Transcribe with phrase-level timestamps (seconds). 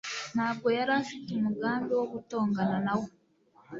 [0.35, 3.07] ntabwo yari afite umugambi wo gutongana na we